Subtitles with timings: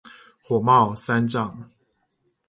[0.41, 1.69] 火冒三丈